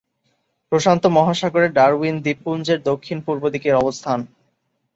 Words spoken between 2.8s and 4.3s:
দক্ষিণ-পূর্ব দিকে এর অবস্থান।